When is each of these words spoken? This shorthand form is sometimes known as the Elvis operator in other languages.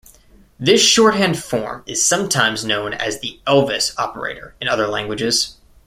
This 0.59 0.81
shorthand 0.81 1.37
form 1.37 1.83
is 1.85 2.03
sometimes 2.03 2.65
known 2.65 2.91
as 2.95 3.19
the 3.19 3.39
Elvis 3.45 3.93
operator 3.99 4.55
in 4.59 4.67
other 4.67 4.87
languages. 4.87 5.57